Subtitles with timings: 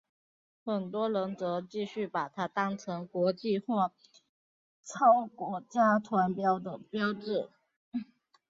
[0.65, 3.91] 很多人则继续把它当成国际或
[4.83, 7.51] 超国家团结的标志。